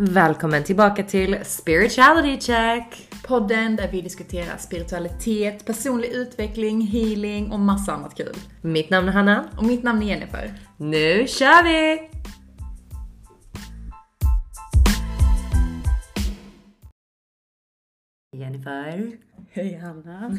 [0.00, 3.08] Välkommen tillbaka till Spirituality Check!
[3.26, 8.34] Podden där vi diskuterar spiritualitet, personlig utveckling, healing och massa annat kul.
[8.62, 9.48] Mitt namn är Hanna.
[9.56, 10.54] Och mitt namn är Jennifer.
[10.76, 12.10] Nu kör vi!
[18.36, 19.12] Jennifer.
[19.50, 20.38] Hej Hanna.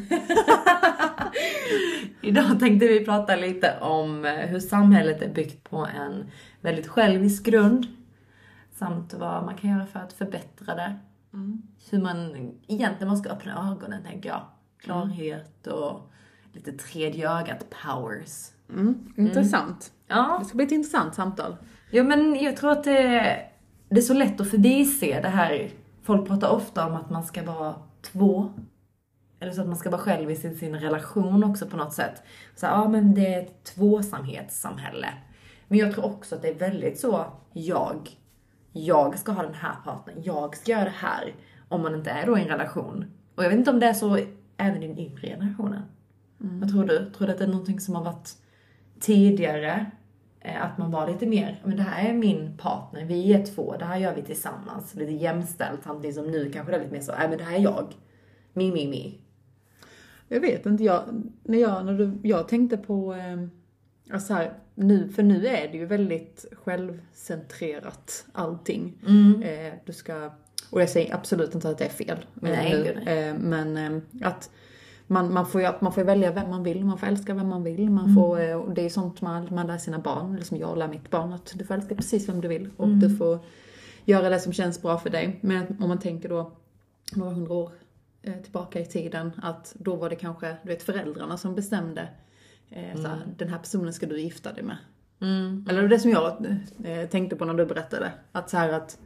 [2.22, 7.44] Idag tänkte vi prata lite om eh, hur samhället är byggt på en väldigt självisk
[7.44, 7.99] grund.
[8.80, 10.98] Samt vad man kan göra för att förbättra det.
[11.32, 11.62] Mm.
[11.90, 14.42] Hur man egentligen måste öppna ögonen, tänker jag.
[14.78, 16.10] Klarhet och
[16.52, 18.50] lite tredje ögat powers.
[18.68, 19.92] Mm, intressant.
[20.06, 20.36] Ja.
[20.40, 21.56] Det ska bli ett intressant samtal.
[21.90, 23.42] Ja, men jag tror att det,
[23.88, 25.70] det är så lätt att förbise det här.
[26.02, 28.52] Folk pratar ofta om att man ska vara två.
[29.40, 32.22] Eller så att man ska vara själv i sin, sin relation också på något sätt.
[32.56, 35.08] Så ja, men det är ett tvåsamhetssamhälle.
[35.68, 38.19] Men jag tror också att det är väldigt så, jag,
[38.72, 41.34] jag ska ha den här partnern, jag ska göra det här.
[41.68, 43.04] Om man inte är då i en relation.
[43.34, 44.18] Och jag vet inte om det är så
[44.56, 45.82] även i den yngre generationen.
[46.38, 47.10] Vad tror du?
[47.10, 48.30] Tror du att det är någonting som har varit
[49.00, 49.86] tidigare?
[50.40, 53.76] Eh, Att man var lite mer, men det här är min partner, vi är två,
[53.78, 54.94] det här gör vi tillsammans.
[54.94, 57.56] Lite jämställt samtidigt som nu kanske det är lite mer så, nej men det här
[57.56, 57.94] är jag.
[58.52, 59.12] Me, me, me.
[60.28, 61.02] Jag vet inte, jag,
[61.42, 63.46] när jag, när du, jag tänkte på, eh,
[64.14, 68.98] alltså här, nu, för nu är det ju väldigt självcentrerat allting.
[69.42, 70.30] Eh, du ska,
[70.70, 72.26] och jag säger absolut inte att det är fel.
[72.34, 73.28] Nej, nu, nej.
[73.28, 74.50] eh, men eh, att
[75.06, 77.64] man, man, får ju, man får välja vem man vill, man får älska vem man
[77.64, 77.90] vill.
[77.90, 80.78] Man får, eh, och det är sånt man, man lär sina barn, eller som jag
[80.78, 82.70] lär mitt barn, att du får älska precis vem du vill.
[82.76, 83.38] Och du får
[84.04, 85.38] göra det som känns bra för dig.
[85.40, 86.52] Men om man tänker då
[87.16, 87.70] några hundra år
[88.22, 92.08] eh, tillbaka i tiden, att då var det kanske, du vet föräldrarna som bestämde
[92.70, 94.76] eh, såhär, den här personen ska du gifta dig med.
[95.68, 96.46] Eller det som jag
[96.84, 98.12] eh, tänkte på när du berättade.
[98.32, 98.98] Att så här att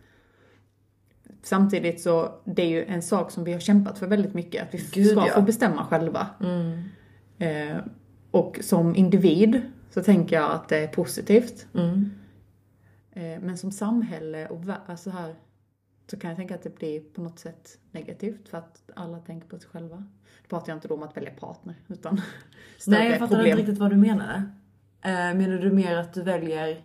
[1.42, 4.74] Samtidigt så, det är ju en sak som vi har kämpat för väldigt mycket, att
[4.74, 5.32] vi Gud, ska ja.
[5.34, 6.26] få bestämma själva.
[7.38, 7.76] Eh,
[8.30, 11.66] och som individ så tänker jag att det är positivt.
[11.74, 12.10] Mm.
[13.12, 15.34] Eh, men som samhälle och alltså här,
[16.10, 19.48] så kan jag tänka att det blir på något sätt negativt för att alla tänker
[19.48, 19.96] på sig själva.
[20.42, 22.20] Då pratar jag inte då om att välja partner, utan
[22.86, 23.46] Nej, jag fattar problem.
[23.46, 24.42] inte riktigt vad du menade.
[25.02, 26.82] Eh, menar du mer att du väljer...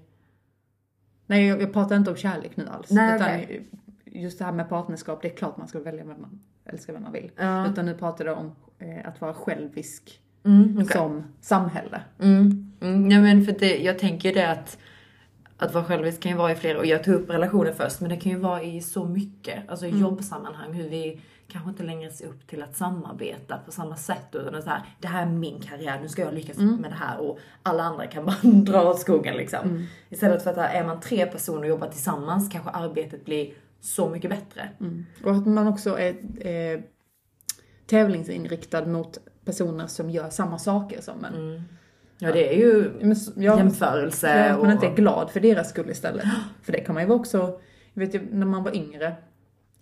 [1.26, 2.92] Nej, jag, jag pratar inte om kärlek nu alls.
[2.92, 3.68] Nej, utan okej.
[4.06, 7.04] just det här med partnerskap, det är klart man ska välja vem man älskar vem
[7.04, 7.32] man vill.
[7.36, 7.68] Ja.
[7.72, 10.98] Utan nu pratar jag om eh, att vara självisk Mm, okej.
[10.98, 12.02] som samhälle.
[12.20, 12.74] Mm.
[12.82, 13.12] Mm.
[13.12, 14.78] Ja, men för det, jag tänker det att
[15.60, 18.10] att vara självisk kan ju vara i flera, och jag tog upp relationer först, men
[18.10, 22.12] det kan ju vara i så mycket, alltså i jobbsammanhang, hur vi kanske inte längre
[22.12, 25.62] ser upp till att samarbeta på samma sätt, utan så här, det här är min
[25.62, 29.00] karriär, nu ska jag lyckas med det här och alla andra kan bara dra åt
[29.00, 29.88] skogen liksom.
[30.10, 34.30] Istället för att är man tre personer och jobbar tillsammans kanske arbetet blir så mycket
[34.30, 34.70] bättre.
[35.24, 36.16] Och att man också är
[36.48, 36.80] eh,
[37.86, 41.64] tävlingsinriktad mot personer som gör samma saker som en.
[42.20, 44.72] Ja det är ju Men ja, jämförelse För att man och...
[44.72, 46.26] inte är glad för deras skull istället.
[46.62, 47.60] För det kan man ju också,
[47.94, 49.16] jag vet ju när man var yngre,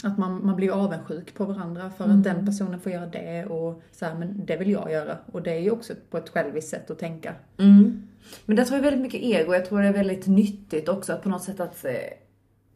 [0.03, 3.81] att man, man blir avundsjuk på varandra för att den personen får göra det och
[3.92, 5.18] så här, men det vill jag göra.
[5.31, 7.36] Och det är ju också på ett själviskt sätt att tänka.
[7.58, 8.08] Mm.
[8.46, 9.54] Men det tror jag väldigt mycket ego.
[9.54, 11.92] Jag tror det är väldigt nyttigt också att på något sätt att eh,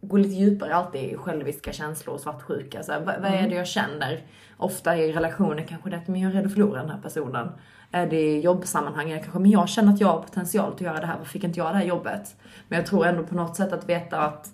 [0.01, 2.83] gå lite djupare alltid i själviska känslor och svartsjuka.
[2.83, 4.23] Så här, vad, vad är det jag känner?
[4.57, 7.01] Ofta i relationer kanske det är att men jag är rädd att förlora den här
[7.01, 7.51] personen.
[7.91, 10.99] Är det i jobbsammanhang det kanske men jag känner att jag har potential att göra
[10.99, 11.17] det här.
[11.17, 12.35] Varför fick inte jag det här jobbet?
[12.67, 14.49] Men jag tror ändå på något sätt att veta att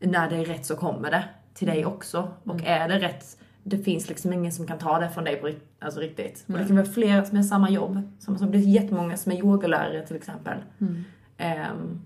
[0.00, 1.24] när det är rätt så kommer det
[1.54, 2.28] till dig också.
[2.44, 5.50] Och är det rätt, det finns liksom ingen som kan ta det från dig på
[5.78, 6.44] alltså riktigt.
[6.46, 8.00] Och det kan vara flera som är samma jobb.
[8.18, 10.58] Som, som det är jättemånga som är yogalärare till exempel.
[10.80, 11.04] Ehm,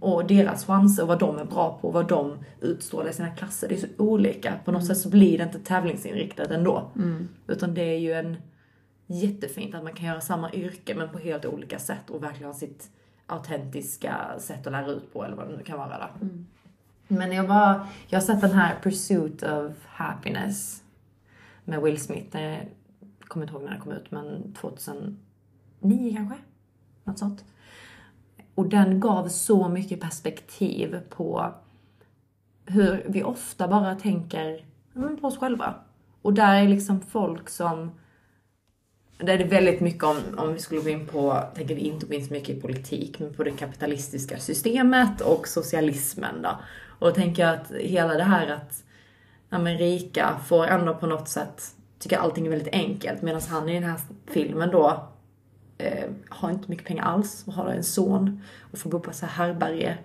[0.00, 3.74] och deras chanser vad de är bra på, vad de utstrålar i sina klasser, det
[3.74, 4.54] är så olika.
[4.64, 6.90] På något sätt så blir det inte tävlingsinriktat ändå.
[7.46, 8.36] Utan det är ju en
[9.06, 12.58] jättefint att man kan göra samma yrke men på helt olika sätt och verkligen ha
[12.58, 12.90] sitt
[13.26, 16.26] autentiska sätt att lära ut på eller vad det nu kan vara då.
[17.08, 20.82] Men jag var, jag har sett den här Pursuit of Happiness
[21.64, 22.40] med Will Smith.
[22.40, 22.66] Jag
[23.28, 26.36] kommer inte ihåg när den kom ut men 2009 kanske?
[27.04, 27.44] Något sånt.
[28.60, 31.54] Och den gav så mycket perspektiv på
[32.66, 34.64] hur vi ofta bara tänker
[35.20, 35.74] på oss själva.
[36.22, 37.90] Och där är liksom folk som
[39.18, 42.06] där är det väldigt mycket om, om vi skulle gå in på, tänker vi inte
[42.06, 46.58] gå in så mycket i politik, men på det kapitalistiska systemet och socialismen då.
[46.98, 48.84] Och då tänker jag att hela det här att
[49.48, 51.62] ja, men rika får ändå på något sätt
[51.98, 55.08] tycka allting är väldigt enkelt medan han i den här filmen då
[55.80, 58.42] eh, har inte mycket pengar alls och har en son
[58.72, 59.98] och får bo på så här härbärge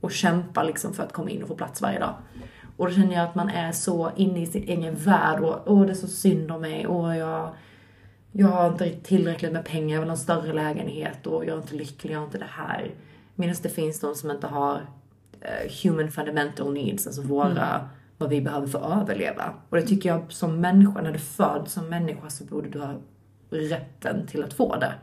[0.00, 2.14] och kämpa liksom för att komma in och få plats varje dag.
[2.76, 5.86] Och då känner jag att man är så inne i sin egen värld och åh
[5.86, 7.54] det är så synd om mig och jag,
[8.32, 11.62] jag har inte tillräckligt med pengar, jag vill ha en större lägenhet och jag är
[11.62, 12.90] inte lycklig, jag har inte det här.
[13.34, 17.88] Medan det finns de som inte har uh, human fundamental needs, alltså våra,
[18.18, 19.54] vad vi behöver för att överleva.
[19.68, 22.94] Och det tycker jag som människa, när du föds som människa så borde du ha
[23.50, 24.94] rätten till att få det.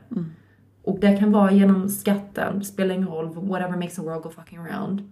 [0.84, 4.60] Och det kan vara genom skatten, spelar ingen roll, whatever makes the world go fucking
[4.60, 5.12] around.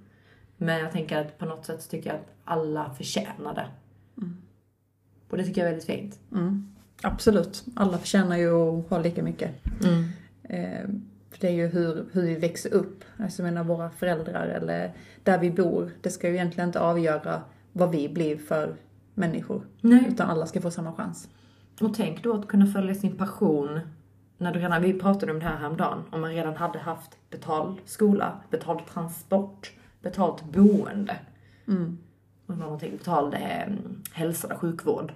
[0.57, 3.67] Men jag tänker att på något sätt så tycker jag att alla förtjänar det.
[5.29, 6.19] Och det tycker jag är väldigt fint.
[6.31, 6.75] Mm.
[7.01, 7.65] Absolut.
[7.75, 9.51] Alla förtjänar ju att ha lika mycket.
[10.43, 10.87] Eh,
[11.29, 13.03] för det är ju hur, hur vi växer upp.
[13.17, 14.93] Alltså jag menar våra föräldrar eller
[15.23, 15.91] där vi bor.
[16.01, 17.41] Det ska ju egentligen inte avgöra
[17.71, 18.75] vad vi blir för
[19.13, 19.61] människor.
[19.81, 20.05] Nej.
[20.09, 21.29] Utan alla ska få samma chans.
[21.81, 23.79] Och tänk då att kunna följa sin passion
[24.37, 27.77] när du redan, vi pratade om det här häromdagen, om man redan hade haft betald
[27.85, 29.71] skola, betald transport,
[30.01, 31.19] betalt boende.
[32.45, 33.73] Och någonting, betald eh,
[34.11, 35.13] hälsa, sjukvård.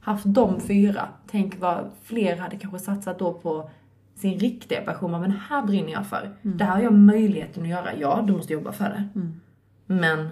[0.00, 3.70] Haft de fyra, tänk vad fler hade kanske satsat då på
[4.14, 6.36] sin riktiga passion, men här brinner jag för.
[6.42, 7.94] Det här har jag möjligheten att göra.
[7.94, 9.08] Ja, du måste jobba för det.
[9.86, 10.28] Men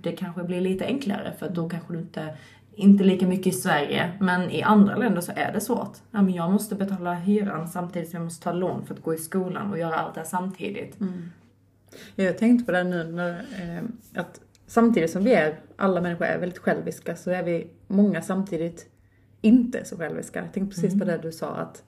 [0.00, 2.36] det kanske blir lite enklare för då kanske du inte,
[2.74, 5.98] inte lika mycket i Sverige, men i andra länder så är det svårt.
[6.10, 9.14] Ja, men jag måste betala hyran samtidigt som jag måste ta lån för att gå
[9.14, 10.96] i skolan och göra allt det här samtidigt.
[12.14, 13.82] Ja, Jag tänkte på det nu när, eh,
[14.14, 18.88] att samtidigt som vi är, alla människor är väldigt själviska, så är vi många samtidigt
[19.40, 20.38] inte så själviska.
[20.38, 21.84] Jag tänkte precis på det du sa att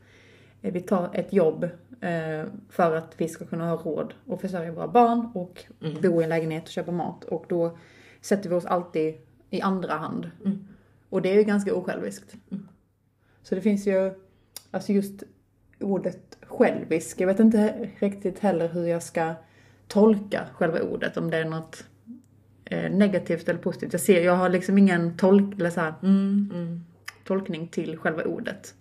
[0.62, 1.64] eh, vi tar ett jobb
[2.00, 5.64] eh, för att vi ska kunna ha råd att försörja våra barn och
[6.02, 7.24] bo i en lägenhet och köpa mat.
[7.24, 7.78] Och då
[8.20, 9.14] sätter vi oss alltid
[9.50, 10.30] i andra hand.
[11.14, 12.34] Och det är ju ganska osjälviskt.
[13.42, 14.12] Så det finns ju,
[14.70, 15.22] alltså just
[15.80, 19.34] ordet självisk, jag vet inte riktigt heller hur jag ska
[19.88, 21.84] tolka själva ordet, om det är något
[22.64, 23.92] eh, negativt eller positivt.
[23.92, 25.94] Jag ser, jag har liksom ingen tolk, eller så här,
[27.24, 28.74] tolkning till själva ordet.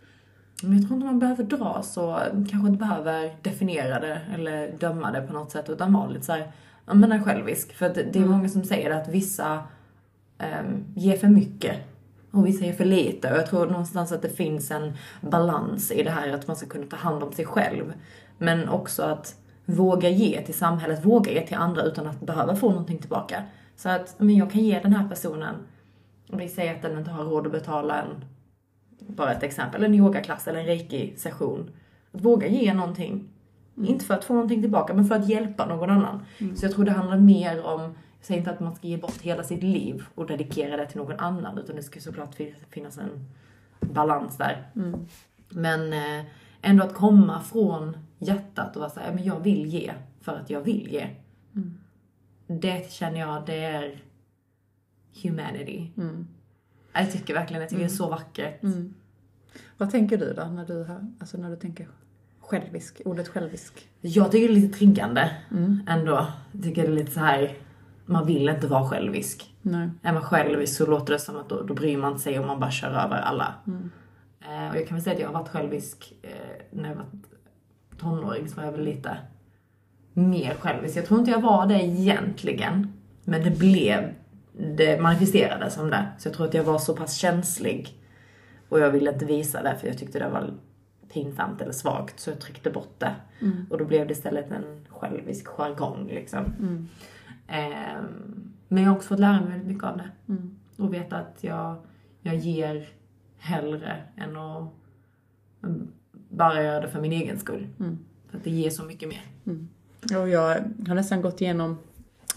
[0.63, 5.11] Men jag tror inte man behöver dra så, kanske inte behöver definiera det eller döma
[5.11, 6.51] det på något sätt utan vara lite såhär,
[6.85, 7.73] ja men är självisk.
[7.73, 9.63] För att det är många som säger att vissa
[10.39, 11.92] um, ger för mycket
[12.33, 13.31] och vissa ger för lite.
[13.31, 16.67] Och jag tror någonstans att det finns en balans i det här att man ska
[16.67, 17.93] kunna ta hand om sig själv.
[18.37, 19.35] Men också att
[19.65, 23.43] våga ge till samhället, våga ge till andra utan att behöva få någonting tillbaka.
[23.75, 25.55] Så att, men jag kan ge den här personen,
[26.29, 28.25] om vi säger att den inte har råd att betala en
[29.07, 31.71] bara ett exempel, en yogaklass eller en reiki-session.
[32.11, 33.29] Att våga ge någonting.
[33.75, 36.25] Inte för att få någonting tillbaka, men för att hjälpa någon annan.
[36.55, 39.21] Så jag tror det handlar mer om, jag säger inte att man ska ge bort
[39.21, 42.97] hela sitt liv och dedikera det till någon annan, utan det ska såklart fin- finnas
[42.97, 43.29] en
[43.93, 44.71] balans där.
[45.49, 46.25] Men eh,
[46.61, 50.61] ändå att komma från hjärtat och vara såhär, men jag vill ge för att jag
[50.61, 51.07] vill ge.
[52.47, 54.01] Det känner jag, det är
[55.23, 55.91] humanity.
[56.93, 58.61] Jag tycker verkligen, jag tycker det är så vackert.
[59.77, 61.87] Vad tänker du då när du, har, alltså när du tänker
[62.41, 63.87] självisk, ordet självisk?
[64.01, 65.31] Jag tycker det är lite triggande
[65.87, 66.27] ändå.
[66.51, 67.57] Jag tycker det är lite så här.
[68.05, 69.55] Man vill inte vara självisk.
[69.61, 69.89] Nej.
[70.01, 72.59] Är man självisk så låter det som att då, då bryr man sig om man
[72.59, 73.55] bara kör över alla.
[74.39, 76.31] Eh, och jag kan väl säga att jag har varit självisk eh,
[76.71, 77.05] när jag var
[77.97, 79.17] tonåring så var jag väl lite
[80.13, 80.97] mer självisk.
[80.97, 82.93] Jag tror inte jag var det egentligen.
[83.23, 84.13] Men det blev,
[84.75, 86.07] det manifesterades som det.
[86.17, 87.99] Så jag tror att jag var så pass känslig.
[88.69, 90.53] Och jag ville inte visa det för jag tyckte det var
[91.13, 92.19] pinsamt eller svagt.
[92.19, 93.15] Så jag tryckte bort det.
[93.69, 96.39] Och då blev det istället en självisk jargong liksom.
[96.39, 96.89] Ehm,
[98.67, 100.09] men jag har också fått lära mig väldigt mycket av det.
[100.77, 101.75] Och veta att jag,
[102.21, 102.89] jag ger
[103.37, 104.69] hellre än att
[106.29, 107.67] bara göra det för min egen skull.
[108.29, 109.21] För att det ger så mycket mer.
[110.19, 110.49] Och jag
[110.87, 111.77] har nästan gått igenom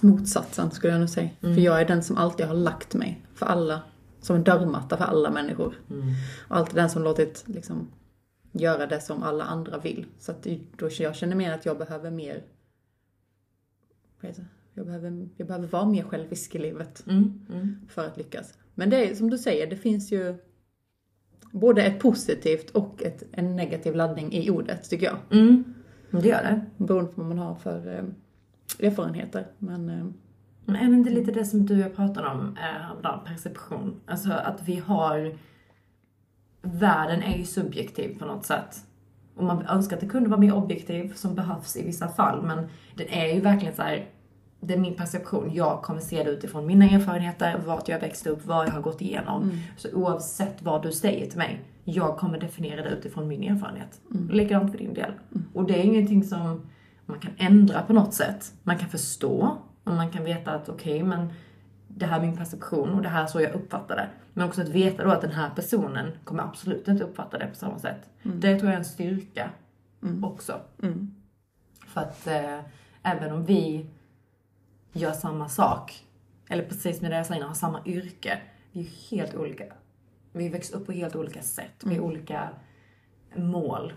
[0.01, 1.31] motsatsen skulle jag nog säga.
[1.41, 3.83] För jag är den som alltid har lagt mig för alla,
[4.21, 5.75] som en dörrmatta för alla människor.
[6.49, 7.89] Och alltid den som låtit liksom
[8.53, 10.07] göra det som alla andra vill.
[10.19, 10.47] Så att
[10.77, 12.43] då, jag känner mer att jag behöver mer,
[14.21, 14.49] vad heter det?
[14.76, 17.76] Jag behöver, jag behöver vara mer självisk i livet Mm, mm.
[17.88, 18.54] för att lyckas.
[18.75, 20.35] Men det är som du säger, det finns ju
[21.52, 25.16] både ett positivt och ett, en negativ laddning i ordet tycker jag.
[25.30, 25.75] Mm.
[26.11, 26.85] Det gör det.
[26.85, 29.47] Beroende på vad man har för eh, erfarenheter.
[29.59, 30.06] Men eh,
[30.64, 34.00] Men är det inte lite det som du och jag pratade om eh, häromdagen, perception?
[34.06, 35.38] Alltså att vi har...
[36.62, 38.76] Världen är ju subjektiv på något sätt.
[39.35, 42.42] Och man önskar att det kunde vara mer objektiv, som behövs i vissa fall.
[42.42, 44.09] Men den är ju verkligen så här.
[44.67, 45.51] Det är min perception.
[45.55, 49.01] Jag kommer se det utifrån mina erfarenheter, vart jag växte upp, vad jag har gått
[49.01, 49.59] igenom.
[49.77, 54.01] Så oavsett vad du säger till mig, jag kommer definiera det utifrån min erfarenhet.
[54.31, 55.13] Likadant för din del.
[55.55, 56.67] Och det är ingenting som
[57.07, 58.53] man kan ändra på något sätt.
[58.63, 61.29] Man kan förstå och man kan veta att okej, men
[61.89, 64.09] det här är min perception och det här är så jag uppfattar det.
[64.33, 67.55] Men också att veta då att den här personen kommer absolut inte uppfatta det på
[67.55, 68.11] samma sätt.
[68.23, 69.51] Det tror jag är en styrka
[70.23, 70.61] också.
[70.83, 71.15] Mm.
[71.87, 72.59] För att eh,
[73.03, 73.87] även om vi
[74.97, 76.05] gör samma sak,
[76.49, 78.41] eller precis med det jag sa innan, har samma yrke,
[78.73, 79.65] vi är helt olika.
[80.33, 82.49] Vi växer upp på helt olika sätt, vi har olika
[83.35, 83.93] mål.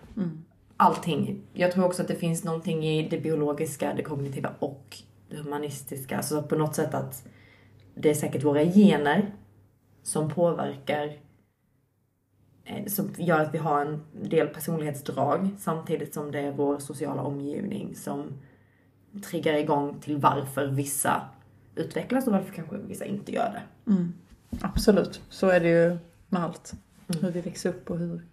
[0.77, 1.41] Allting.
[1.53, 4.97] Jag tror också att det finns någonting i det biologiska, det kognitiva och
[5.29, 6.17] det humanistiska.
[6.17, 7.27] Alltså på något sätt att
[7.95, 9.31] det är säkert våra gener
[10.03, 11.17] som påverkar
[12.65, 17.21] eh, som gör att vi har en del personlighetsdrag samtidigt som det är vår sociala
[17.21, 18.33] omgivning som
[19.29, 21.21] triggar igång till varför vissa
[21.75, 23.91] utvecklas och varför kanske vissa inte gör det.
[24.61, 25.97] Absolut, så är det ju
[26.29, 26.73] med allt.
[27.07, 27.23] Mm.
[27.23, 28.25] Hur vi växer upp och hur...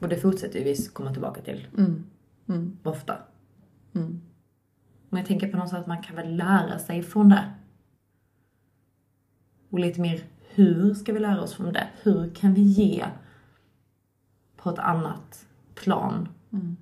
[0.00, 2.04] Och det fortsätter ju vi komma tillbaka till Mm.
[2.48, 2.78] Mm.
[2.82, 3.18] ofta.
[3.94, 4.20] Mm.
[5.08, 7.52] Men jag tänker på något sätt att man kan väl lära sig från det.
[9.70, 11.88] Och lite mer, hur ska vi lära oss från det?
[12.02, 13.04] Hur kan vi ge
[14.56, 16.28] på ett annat plan?
[16.52, 16.76] Mm.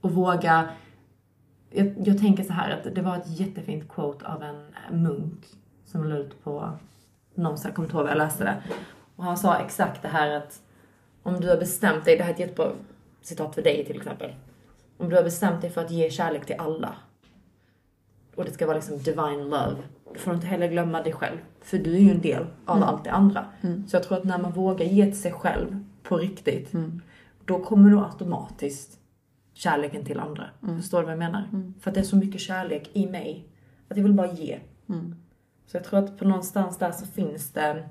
[0.00, 0.68] Och våga...
[1.76, 4.66] Jag, jag tänker så här att det var ett jättefint quote av en
[5.02, 5.46] munk
[5.84, 6.70] som la ut på
[7.34, 8.62] någonstans, jag kommer inte ihåg var jag läste det.
[9.16, 10.62] Och han sa exakt det här att
[11.22, 12.72] om du har bestämt dig, det här är ett jättebra
[13.22, 14.34] citat för dig till exempel.
[14.96, 16.94] Om du har bestämt dig för att ge kärlek till alla
[18.34, 19.76] och det ska vara liksom divine love,
[20.12, 21.38] då får du inte heller glömma dig själv.
[21.60, 23.46] För du är ju en del av allt det andra.
[23.88, 26.72] Så jag tror att när man vågar ge till sig själv på riktigt,
[27.44, 28.98] då kommer du automatiskt
[29.54, 30.50] kärleken till andra.
[30.76, 31.72] Förstår du vad jag menar?
[31.80, 33.48] För att det är så mycket kärlek i mig,
[33.88, 34.60] att jag vill bara ge.
[35.66, 37.88] Så jag tror att på någonstans där så finns det,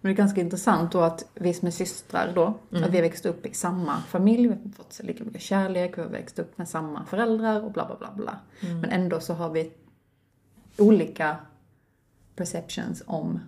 [0.00, 3.02] Men det är ganska intressant då att vi som är systrar då, att vi har
[3.02, 6.58] växt upp i samma familj, vi har fått lika mycket kärlek, vi har växt upp
[6.58, 8.38] med samma föräldrar och bla bla bla bla.
[8.60, 9.72] Men ändå så har vi
[10.78, 11.36] olika
[12.36, 13.40] perceptions om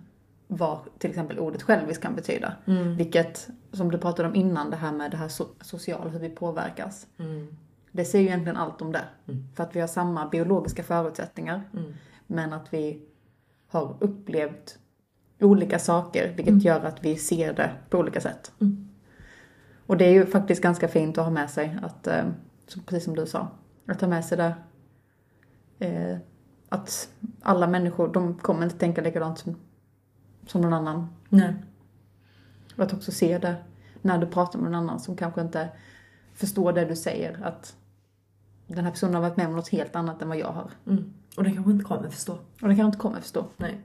[0.55, 2.53] vad till exempel ordet självisk kan betyda.
[2.97, 6.29] Vilket, som du pratade om innan, det här med det här so- sociala, hur vi
[6.29, 7.07] påverkas.
[7.91, 9.03] Det säger ju egentligen allt om det.
[9.55, 11.61] För att vi har samma biologiska förutsättningar.
[12.27, 13.01] Men att vi
[13.67, 14.77] har upplevt
[15.39, 18.51] olika saker, vilket gör att vi ser det på olika sätt.
[19.85, 22.23] Och det är ju faktiskt ganska fint att ha med sig, att, eh,
[22.85, 23.47] precis som du sa,
[23.87, 24.55] att ha med sig det.
[25.79, 26.17] Eh,
[26.69, 27.09] att
[27.41, 29.55] alla människor, de kommer inte tänka likadant som,
[30.47, 31.07] som någon annan.
[31.29, 31.53] nej.
[32.77, 33.55] Och att också se det
[34.01, 35.69] när du pratar med någon annan som kanske inte
[36.33, 37.39] förstår det du säger.
[37.43, 37.75] Att
[38.67, 40.71] den här personen har varit med om något helt annat än vad jag har.
[40.87, 41.13] Mm.
[41.37, 42.37] Och det kanske inte kommer förstå.
[42.61, 43.45] Och det kan inte komma förstå.
[43.57, 43.77] Nej.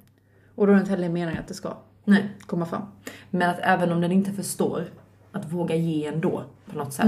[0.54, 2.30] Och då är det inte heller meningen att det ska Nej.
[2.46, 2.82] komma fram.
[3.30, 4.84] Men att även om den inte förstår,
[5.32, 7.06] att våga ge ändå på något sätt.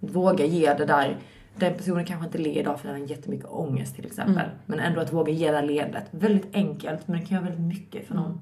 [0.00, 1.18] Att våga ge det där,
[1.56, 4.48] den personen kanske inte ler idag för den har jättemycket ångest till exempel.
[4.66, 6.04] Men ändå att våga ge det där leendet.
[6.10, 8.40] Väldigt enkelt men det kan göra väldigt mycket för någon.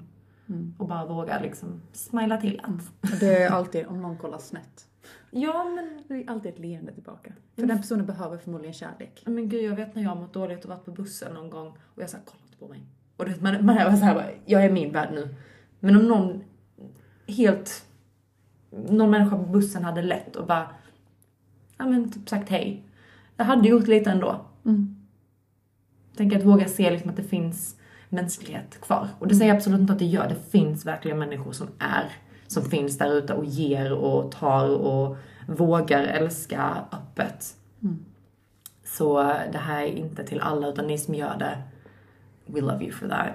[0.77, 2.61] Och bara våga liksom smila till.
[3.01, 4.87] Och det är alltid om någon kollar snett.
[5.31, 7.33] Ja men, Det är alltid ett leende tillbaka.
[7.55, 9.23] För den personen behöver förmodligen kärlek.
[9.25, 11.67] men gud jag vet när jag har mått dåligt och varit på bussen någon gång
[11.95, 12.81] och jag sa kolla inte på mig.
[13.17, 15.35] Och du vet, man, man är så här bara, jag är min värld nu.
[15.79, 16.43] Men om någon
[17.27, 17.85] helt,
[18.69, 20.69] någon människa på bussen hade lätt och bara,
[21.77, 22.83] ja men typ sagt hej.
[23.37, 24.45] Jag hade gjort lite ändå.
[24.65, 24.95] Mm.
[26.15, 27.76] Tänk att våga se liksom att det finns
[28.09, 29.07] mänsklighet kvar.
[29.19, 30.29] Och det säger jag absolut inte att det gör.
[30.29, 32.11] Det finns verkligen människor som är,
[32.47, 37.57] som finns där ute och ger och tar och vågar älska öppet.
[38.83, 39.21] Så
[39.51, 41.61] det här är inte till alla, utan ni som gör det,
[42.45, 43.27] we love you for that.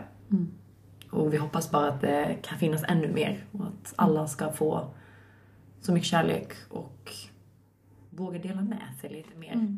[1.11, 4.95] Och vi hoppas bara att det kan finnas ännu mer och att alla ska få
[5.81, 7.12] så mycket kärlek och
[8.11, 9.76] våga dela med sig lite mer.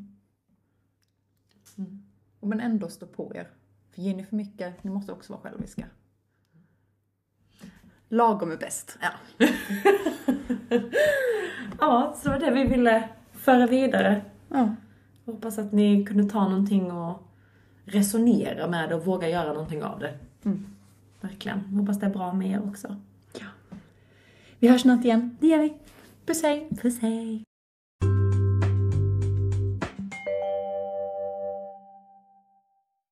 [2.40, 3.48] Men ändå stå på er.
[3.94, 5.86] För ger ni för mycket, ni måste också vara själviska.
[8.08, 8.98] Lagom är bäst.
[9.00, 9.10] Ja.
[11.80, 14.24] ja, så det var det vi ville föra vidare.
[14.48, 14.74] Ja.
[15.24, 17.22] Hoppas att ni kunde ta någonting och
[17.84, 20.18] resonera med och våga göra någonting av det.
[20.44, 20.66] Mm.
[21.20, 21.60] Verkligen.
[21.60, 22.96] Hoppas det är bra med er också.
[24.58, 25.36] Vi hörs snart igen.
[25.40, 25.74] Det gör vi.
[26.26, 26.68] Puss hej!
[26.82, 27.44] Puss hej!